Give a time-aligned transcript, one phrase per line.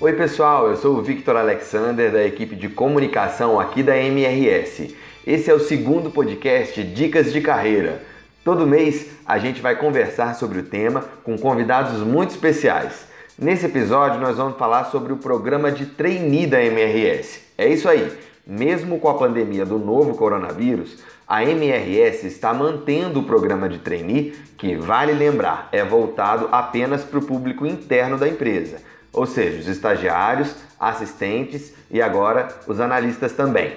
[0.00, 4.94] Oi, pessoal, eu sou o Victor Alexander da equipe de comunicação aqui da MRS.
[5.26, 8.00] Esse é o segundo podcast Dicas de Carreira.
[8.44, 13.08] Todo mês a gente vai conversar sobre o tema com convidados muito especiais.
[13.36, 17.40] Nesse episódio nós vamos falar sobre o programa de trainee da MRS.
[17.58, 18.08] É isso aí.
[18.46, 24.32] Mesmo com a pandemia do novo coronavírus, a MRS está mantendo o programa de trainee,
[24.56, 29.68] que vale lembrar, é voltado apenas para o público interno da empresa ou seja, os
[29.68, 33.76] estagiários, assistentes e agora os analistas também.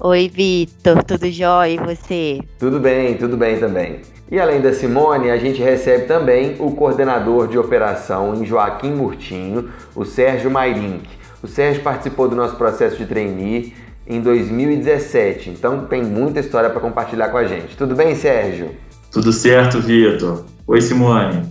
[0.00, 2.40] Oi, Vitor, tudo jóia e você?
[2.58, 4.00] Tudo bem, tudo bem também.
[4.28, 9.70] E além da Simone, a gente recebe também o coordenador de operação em Joaquim Murtinho,
[9.94, 11.08] o Sérgio Mairink.
[11.40, 13.74] O Sérgio participou do nosso processo de trainee
[14.08, 17.76] em 2017, então tem muita história para compartilhar com a gente.
[17.76, 18.70] Tudo bem, Sérgio?
[19.16, 20.44] Tudo certo, Vitor?
[20.66, 21.42] Oi, Simone.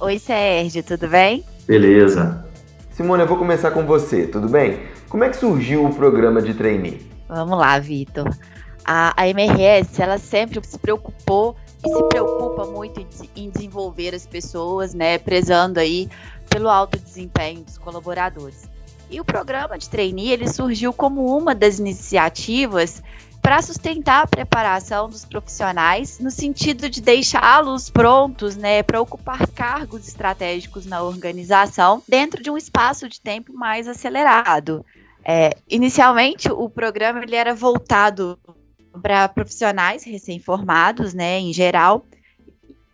[0.00, 1.44] Oi, Sérgio, tudo bem?
[1.66, 2.42] Beleza.
[2.92, 4.80] Simone, eu vou começar com você, tudo bem?
[5.10, 7.06] Como é que surgiu o programa de trainee?
[7.28, 8.34] Vamos lá, Vitor.
[8.86, 14.26] A, a MRS, ela sempre se preocupou e se preocupa muito em, em desenvolver as
[14.26, 16.08] pessoas, né, prezando aí
[16.48, 18.66] pelo alto desempenho dos colaboradores.
[19.10, 23.02] E o programa de trainee, ele surgiu como uma das iniciativas
[23.44, 30.08] para sustentar a preparação dos profissionais no sentido de deixá-los prontos, né, para ocupar cargos
[30.08, 34.82] estratégicos na organização dentro de um espaço de tempo mais acelerado.
[35.22, 38.38] É, inicialmente, o programa ele era voltado
[39.02, 42.06] para profissionais recém-formados, né, em geral,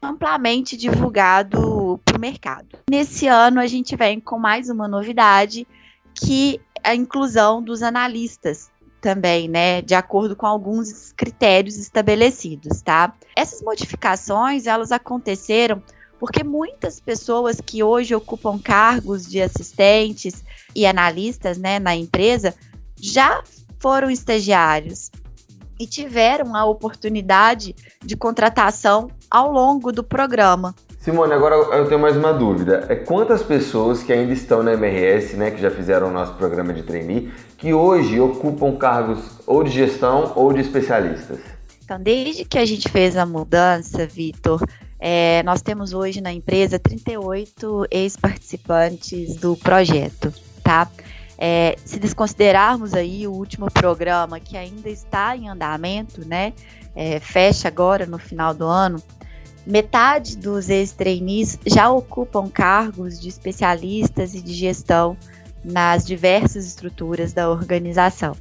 [0.02, 2.76] amplamente divulgado para o mercado.
[2.91, 5.64] Nesse ano, a gente vem com mais uma novidade,
[6.12, 8.69] que é a inclusão dos analistas
[9.00, 13.15] também, né, de acordo com alguns critérios estabelecidos, tá?
[13.34, 15.83] Essas modificações, elas aconteceram
[16.19, 20.44] porque muitas pessoas que hoje ocupam cargos de assistentes
[20.77, 22.55] e analistas, né, na empresa,
[23.00, 23.43] já
[23.78, 25.11] foram estagiários
[25.78, 27.75] e tiveram a oportunidade
[28.05, 30.75] de contratação ao longo do programa.
[31.00, 32.84] Simone, agora eu tenho mais uma dúvida.
[32.91, 36.75] É quantas pessoas que ainda estão na MRS, né, que já fizeram o nosso programa
[36.75, 41.38] de trainee, que hoje ocupam cargos ou de gestão ou de especialistas?
[41.83, 44.62] Então, desde que a gente fez a mudança, Vitor,
[44.99, 50.31] é, nós temos hoje na empresa 38 ex-participantes do projeto,
[50.62, 50.87] tá?
[51.38, 56.53] É, se desconsiderarmos aí o último programa que ainda está em andamento, né?
[56.94, 59.03] É, fecha agora no final do ano,
[59.66, 65.16] Metade dos ex-trainees já ocupam cargos de especialistas e de gestão
[65.65, 68.34] nas diversas estruturas da organização.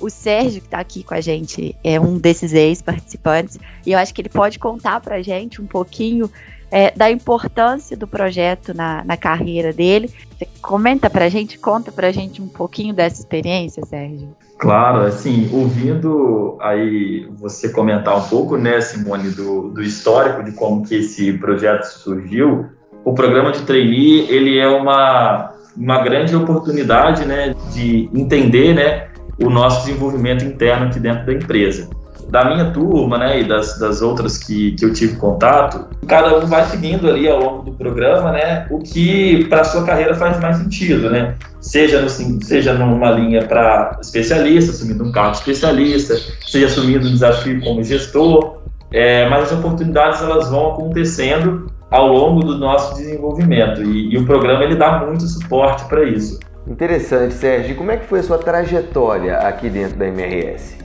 [0.00, 4.12] O Sérgio, que está aqui com a gente, é um desses ex-participantes, e eu acho
[4.12, 6.30] que ele pode contar para a gente um pouquinho
[6.74, 10.10] é, da importância do projeto na, na carreira dele.
[10.36, 14.34] Você comenta para a gente, conta para a gente um pouquinho dessa experiência, Sérgio.
[14.58, 20.84] Claro, assim, ouvindo aí você comentar um pouco, né, Simone, do, do histórico de como
[20.84, 22.66] que esse projeto surgiu,
[23.04, 29.08] o programa de trainee, ele é uma, uma grande oportunidade, né, de entender, né,
[29.40, 31.88] o nosso desenvolvimento interno aqui dentro da empresa
[32.34, 36.44] da minha turma, né, e das, das outras que, que eu tive contato, cada um
[36.46, 40.56] vai seguindo ali ao longo do programa, né, o que para sua carreira faz mais
[40.56, 46.66] sentido, né, seja, no, seja numa linha para especialista, assumindo um cargo de especialista, seja
[46.66, 48.58] assumindo um desafio como gestor,
[48.92, 54.26] é, mas as oportunidades elas vão acontecendo ao longo do nosso desenvolvimento e, e o
[54.26, 56.40] programa ele dá muito suporte para isso.
[56.66, 57.76] Interessante, Sérgio.
[57.76, 60.83] Como é que foi a sua trajetória aqui dentro da MRS?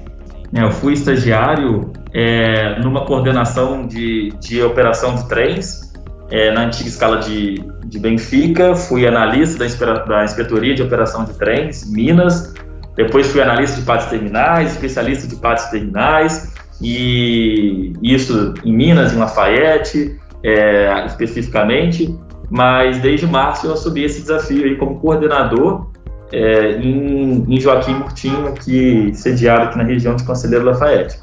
[0.52, 5.90] Né, eu fui estagiário é, numa coordenação de, de operação de trens
[6.32, 11.34] é, na antiga escala de, de Benfica, fui analista da, da inspetoria de operação de
[11.34, 12.54] trens, Minas,
[12.96, 19.18] depois fui analista de partes terminais, especialista de partes terminais, e isso em Minas, em
[19.18, 22.16] Lafayette, é, especificamente,
[22.50, 25.92] mas desde março eu assumi esse desafio aí como coordenador
[26.32, 31.20] é, em, em, Joaquim Murtinho, aqui, sediado aqui na região de Conselheiro Lafayette.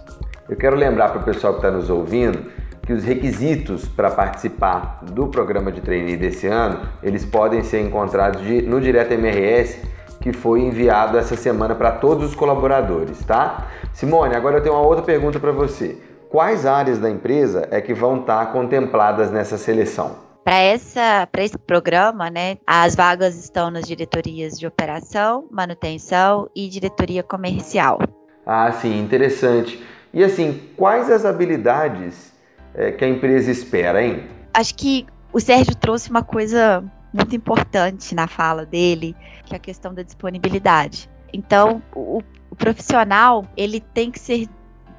[0.49, 2.38] Eu quero lembrar para o pessoal que está nos ouvindo
[2.87, 8.41] que os requisitos para participar do programa de trainee desse ano, eles podem ser encontrados
[8.43, 9.81] de, no Direto MRS,
[10.20, 13.67] que foi enviado essa semana para todos os colaboradores, tá?
[13.93, 15.99] Simone, agora eu tenho uma outra pergunta para você.
[16.29, 20.25] Quais áreas da empresa é que vão estar contempladas nessa seleção?
[20.46, 26.69] Para essa para esse programa, né, as vagas estão nas diretorias de operação, manutenção e
[26.69, 27.98] diretoria comercial.
[28.46, 29.84] Ah, sim, interessante.
[30.14, 32.32] E assim, quais as habilidades
[32.76, 34.22] é, que a empresa espera, hein?
[34.54, 39.16] Acho que o Sérgio trouxe uma coisa muito importante na fala dele,
[39.46, 41.10] que é a questão da disponibilidade.
[41.32, 44.48] Então, o, o profissional ele tem que ser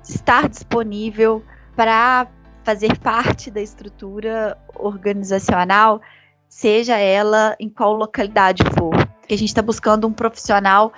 [0.03, 1.41] estar disponível
[1.73, 2.27] para
[2.68, 6.02] fazer parte da estrutura organizacional,
[6.50, 8.94] seja ela em qual localidade for.
[9.25, 10.92] Que a gente está buscando um profissional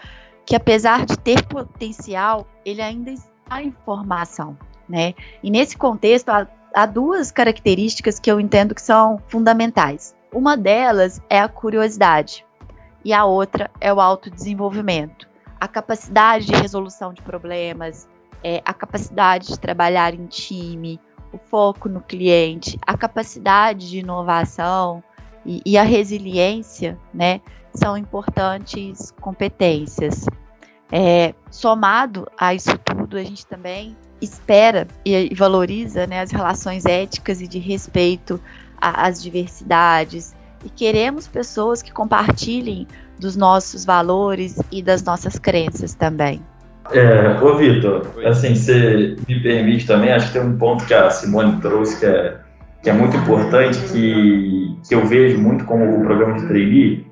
[0.47, 4.57] que, apesar de ter potencial, ele ainda está em formação,
[4.89, 5.13] né?
[5.43, 10.15] E nesse contexto há, há duas características que eu entendo que são fundamentais.
[10.33, 12.43] Uma delas é a curiosidade
[13.05, 15.29] e a outra é o autodesenvolvimento.
[15.61, 18.09] A capacidade de resolução de problemas,
[18.43, 20.99] é, a capacidade de trabalhar em time,
[21.31, 25.03] o foco no cliente, a capacidade de inovação
[25.45, 27.41] e, e a resiliência, né,
[27.73, 30.25] são importantes competências.
[30.91, 37.41] É, somado a isso tudo, a gente também espera e, valoriza né, as relações éticas
[37.41, 38.41] e de respeito
[38.81, 42.87] às diversidades e queremos pessoas que compartilhem
[43.19, 46.41] dos nossos valores e das nossas crenças também.
[46.91, 51.09] É, ô Vitor, assim, você me permite também, acho que tem um ponto que a
[51.09, 52.37] Simone trouxe que é,
[52.81, 57.05] que é muito importante, que, que eu vejo muito como o programa de trainee,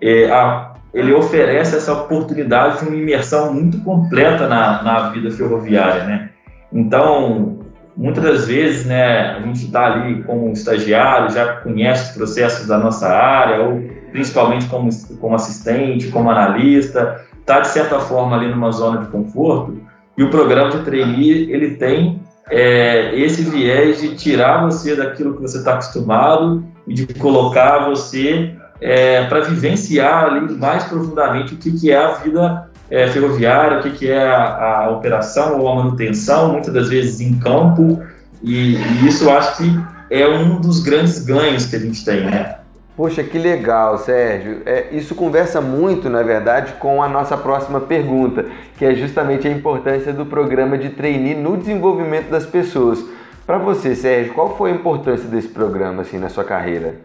[0.00, 6.04] é a, ele oferece essa oportunidade de uma imersão muito completa na, na vida ferroviária,
[6.04, 6.30] né?
[6.70, 7.60] Então,
[7.96, 12.78] muitas das vezes, né, a gente está ali como estagiário, já conhece os processos da
[12.78, 14.90] nossa área, ou principalmente como,
[15.20, 19.76] como assistente, como analista, está, de certa forma, ali numa zona de conforto,
[20.16, 25.42] e o programa de trainee, ele tem é, esse viés de tirar você daquilo que
[25.42, 31.72] você está acostumado e de colocar você é, para vivenciar ali mais profundamente o que,
[31.72, 35.76] que é a vida é, ferroviária, o que, que é a, a, operação ou a
[35.76, 38.02] manutenção, muitas das vezes em campo,
[38.42, 39.80] e, e isso acho que
[40.10, 42.56] é um dos grandes ganhos que a gente tem, né?
[42.96, 44.60] Poxa, que legal, Sérgio.
[44.66, 48.46] É, isso conversa muito, na verdade, com a nossa próxima pergunta,
[48.76, 53.02] que é justamente a importância do programa de trainee no desenvolvimento das pessoas.
[53.46, 56.96] Para você, Sérgio, qual foi a importância desse programa assim na sua carreira?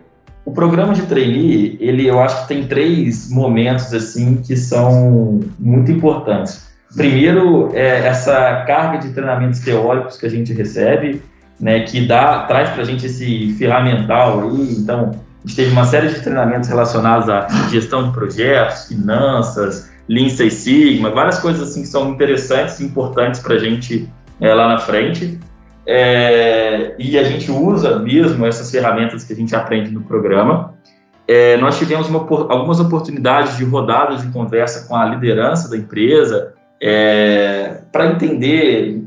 [0.43, 5.91] O programa de trainee, ele eu acho que tem três momentos assim que são muito
[5.91, 6.67] importantes.
[6.95, 11.21] Primeiro, é essa carga de treinamentos teóricos que a gente recebe,
[11.59, 14.75] né, que dá traz para a gente esse ferramental aí.
[14.77, 15.11] Então,
[15.55, 21.39] teve uma série de treinamentos relacionados à gestão de projetos, finanças, Lean Six Sigma, várias
[21.39, 24.09] coisas assim que são interessantes e importantes para a gente
[24.39, 25.39] é, lá na frente.
[25.85, 30.73] É, e a gente usa mesmo essas ferramentas que a gente aprende no programa.
[31.27, 36.53] É, nós tivemos uma, algumas oportunidades de rodadas de conversa com a liderança da empresa
[37.91, 39.03] para entender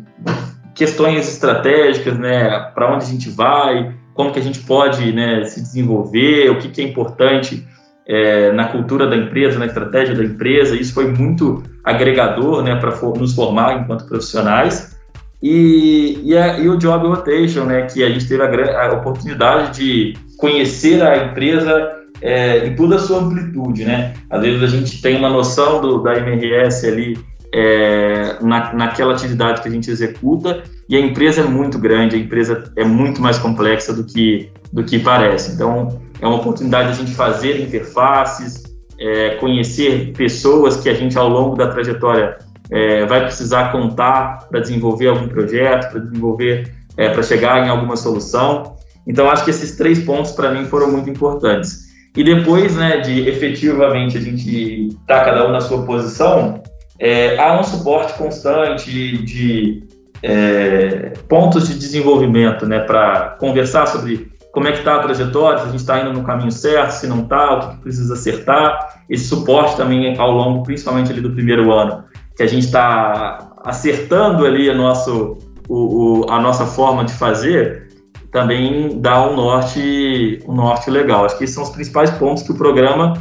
[0.75, 5.63] questões estratégicas, né, para onde a gente vai, como que a gente pode né, se
[5.63, 7.67] desenvolver, o que, que é importante
[8.07, 10.77] é, na cultura da empresa, na estratégia da empresa.
[10.77, 14.95] Isso foi muito agregador né, para for, nos formar enquanto profissionais.
[15.43, 19.79] E, e, a, e, o Job Rotation, né, que a gente teve a, a oportunidade
[19.79, 23.87] de conhecer a empresa é, em toda a sua amplitude.
[23.87, 24.13] Né?
[24.29, 27.19] Às vezes a gente tem uma noção do, da MRS ali
[27.55, 32.19] é, na, naquela atividade que a gente executa e a empresa é muito grande, a
[32.19, 35.53] empresa é muito mais complexa do que, do que parece.
[35.53, 38.65] Então, é uma oportunidade de a gente fazer interfaces,
[38.99, 42.39] é, conhecer pessoas que a gente, ao longo da trajetória,
[42.73, 47.95] é, vai precisar contar para desenvolver algum projeto, para desenvolver, é, para chegar em alguma
[47.95, 48.75] solução.
[49.07, 51.89] Então, acho que esses três pontos, para mim, foram muito importantes.
[52.17, 56.61] E depois, né, de efetivamente a gente estar tá cada um na sua posição,
[56.99, 59.89] é, há um suporte constante de
[60.23, 65.65] é, pontos de desenvolvimento, né, para conversar sobre como é que está a trajetória, se
[65.65, 69.03] a gente está indo no caminho certo, se não está, o que, precisa acertar.
[69.09, 72.05] Esse suporte também ao longo, principalmente ali do primeiro ano,
[72.37, 77.89] que a gente está acertando ali a, nosso, o, o, a nossa forma de fazer,
[78.33, 81.25] também dá um norte, um norte legal.
[81.25, 83.15] Acho que esses são os principais pontos que o programa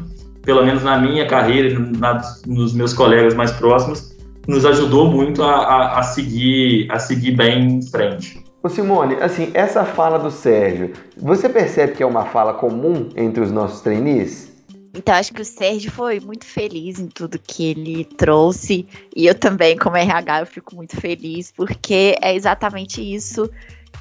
[0.50, 4.16] pelo menos na minha carreira, na, nos meus colegas mais próximos,
[4.48, 8.44] nos ajudou muito a, a, a, seguir, a seguir bem em frente.
[8.62, 13.42] Ô Simone, assim, essa fala do Sérgio, você percebe que é uma fala comum entre
[13.42, 14.50] os nossos trainees?
[14.94, 18.86] Então, acho que o Sérgio foi muito feliz em tudo que ele trouxe.
[19.16, 23.50] E eu também, como RH, eu fico muito feliz, porque é exatamente isso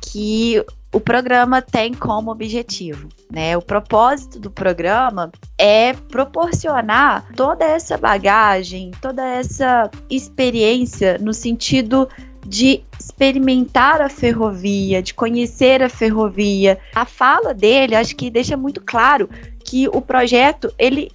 [0.00, 3.08] que o programa tem como objetivo.
[3.30, 3.56] Né?
[3.56, 12.08] O propósito do programa é proporcionar toda essa bagagem, toda essa experiência no sentido
[12.46, 16.78] de experimentar a ferrovia, de conhecer a ferrovia.
[16.94, 19.28] A fala dele, acho que deixa muito claro
[19.62, 21.10] que o projeto ele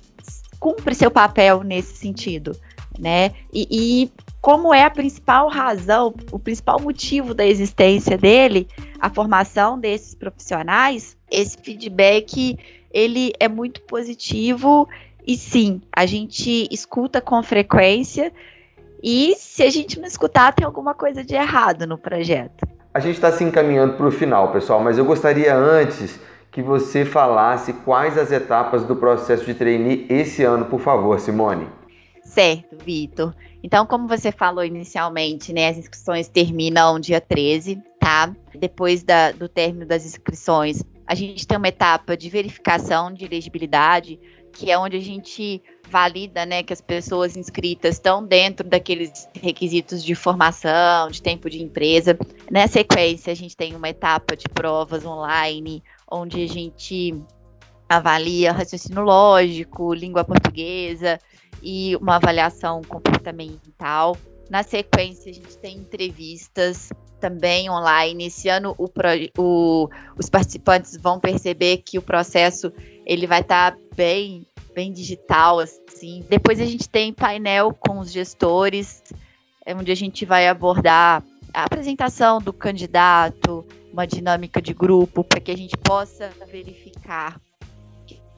[0.59, 2.55] cumpre seu papel nesse sentido,
[2.99, 3.31] né?
[3.51, 8.67] E, e como é a principal razão, o principal motivo da existência dele,
[9.03, 12.57] a formação desses profissionais, esse feedback
[12.89, 14.87] ele é muito positivo
[15.27, 18.31] e sim, a gente escuta com frequência
[19.03, 22.65] e se a gente não escutar, tem alguma coisa de errado no projeto.
[22.93, 26.17] A gente está se encaminhando para o final, pessoal, mas eu gostaria antes
[26.49, 31.67] que você falasse quais as etapas do processo de trainee esse ano, por favor, Simone.
[32.23, 33.35] Certo, Vitor.
[33.61, 38.33] Então, como você falou inicialmente, né, as inscrições terminam dia 13, tá?
[38.55, 44.19] Depois da, do término das inscrições, a gente tem uma etapa de verificação de elegibilidade,
[44.53, 50.03] que é onde a gente valida né, que as pessoas inscritas estão dentro daqueles requisitos
[50.03, 52.17] de formação, de tempo de empresa.
[52.49, 57.15] Na sequência, a gente tem uma etapa de provas online, onde a gente
[57.89, 61.19] avalia raciocínio lógico, língua portuguesa
[61.61, 64.17] e uma avaliação comportamental.
[64.49, 68.27] Na sequência, a gente tem entrevistas também online.
[68.27, 68.89] Esse ano, o,
[69.37, 72.71] o, os participantes vão perceber que o processo
[73.05, 76.25] ele vai estar tá bem bem digital, assim.
[76.27, 79.03] Depois a gente tem painel com os gestores,
[79.67, 81.23] onde a gente vai abordar
[81.53, 87.39] a apresentação do candidato, uma dinâmica de grupo, para que a gente possa verificar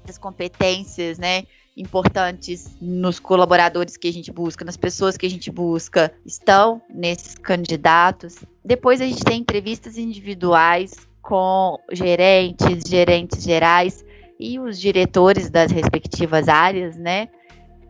[0.07, 1.45] as competências, né,
[1.75, 7.35] importantes nos colaboradores que a gente busca, nas pessoas que a gente busca, estão nesses
[7.35, 8.37] candidatos.
[8.63, 14.05] Depois a gente tem entrevistas individuais com gerentes, gerentes gerais,
[14.39, 17.29] e os diretores das respectivas áreas, né?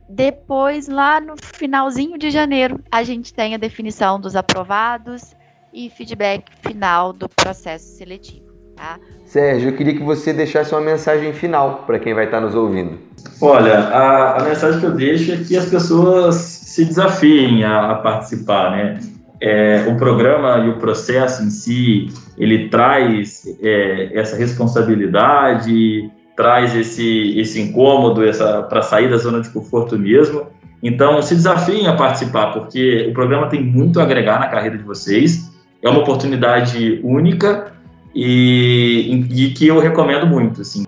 [0.07, 5.35] Depois, lá no finalzinho de janeiro, a gente tem a definição dos aprovados
[5.73, 8.44] e feedback final do processo seletivo.
[8.75, 8.99] Tá?
[9.25, 12.99] Sérgio, eu queria que você deixasse uma mensagem final para quem vai estar nos ouvindo.
[13.41, 17.95] Olha, a, a, mensagem que eu deixo é que as pessoas se desafiem a, a
[17.95, 18.99] participar, né?
[19.41, 27.37] É, o programa e o processo em si, ele traz é, essa responsabilidade, traz esse,
[27.37, 30.47] esse incômodo essa para sair da zona de conforto mesmo.
[30.81, 34.83] Então, se desafiem a participar, porque o programa tem muito a agregar na carreira de
[34.83, 35.51] vocês.
[35.81, 37.74] É uma oportunidade única
[38.15, 40.61] e, e que eu recomendo muito.
[40.61, 40.85] Assim.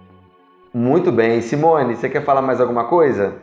[0.74, 1.42] Muito bem.
[1.42, 3.36] Simone, você quer falar mais alguma coisa?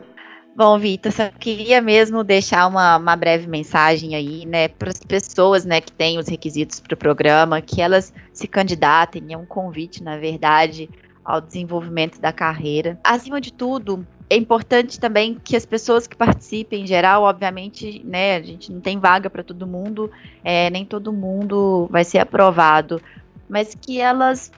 [0.57, 5.65] Bom, Vitor, só queria mesmo deixar uma, uma breve mensagem aí, né, para as pessoas,
[5.65, 10.01] né, que têm os requisitos para o programa, que elas se candidatem, é um convite,
[10.01, 10.89] na verdade,
[11.25, 12.97] ao desenvolvimento da carreira.
[13.03, 18.37] Acima de tudo, é importante também que as pessoas que participem em geral, obviamente, né,
[18.37, 20.09] a gente não tem vaga para todo mundo,
[20.41, 23.01] é, nem todo mundo vai ser aprovado,
[23.49, 24.51] mas que elas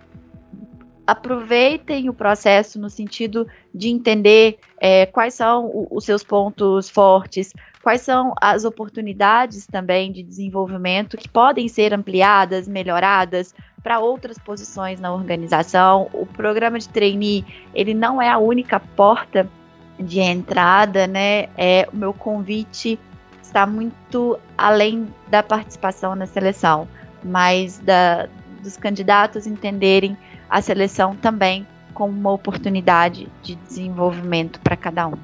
[1.05, 8.01] aproveitem o processo no sentido de entender é, quais são os seus pontos fortes, quais
[8.01, 15.13] são as oportunidades também de desenvolvimento que podem ser ampliadas, melhoradas para outras posições na
[15.13, 16.09] organização.
[16.11, 19.49] O programa de trainee, ele não é a única porta
[19.97, 21.47] de entrada, né?
[21.57, 22.99] É o meu convite
[23.41, 26.85] está muito além da participação na seleção,
[27.23, 28.27] mas da,
[28.67, 30.17] dos candidatos entenderem
[30.49, 35.15] a seleção também como uma oportunidade de desenvolvimento para cada um.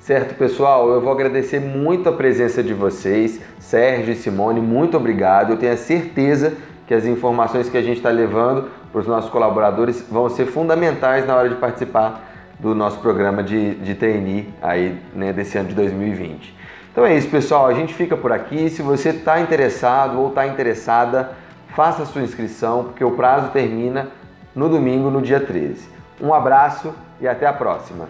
[0.00, 5.50] Certo, pessoal, eu vou agradecer muito a presença de vocês, Sérgio e Simone, muito obrigado.
[5.50, 6.54] Eu tenho a certeza
[6.86, 11.26] que as informações que a gente está levando para os nossos colaboradores vão ser fundamentais
[11.26, 12.24] na hora de participar
[12.58, 16.54] do nosso programa de, de trainee aí, né, desse ano de 2020.
[16.90, 17.66] Então é isso, pessoal.
[17.66, 18.70] A gente fica por aqui.
[18.70, 21.32] Se você está interessado ou está interessada,
[21.76, 24.08] faça sua inscrição, porque o prazo termina
[24.54, 25.86] no domingo, no dia 13.
[26.18, 28.08] Um abraço e até a próxima.